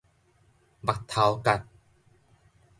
[0.81, 1.67] 目頭結